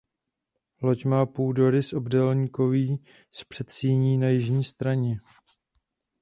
Loď 0.81 1.05
má 1.05 1.25
půdorys 1.25 1.93
obdélníkový 1.93 3.03
s 3.31 3.43
předsíní 3.43 4.17
na 4.17 4.29
jižní 4.29 4.63
straně. 4.63 5.17